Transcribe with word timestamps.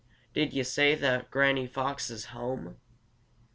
Did 0.33 0.51
yo' 0.51 0.63
say 0.63 0.95
that 0.95 1.29
Granny 1.29 1.67
Fox 1.67 2.09
is 2.09 2.25
home?" 2.33 2.77